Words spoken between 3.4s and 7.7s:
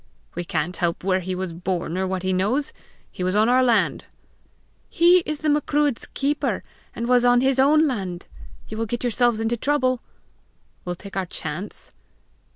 our land!" "He is the Macruadh's keeper, and was on his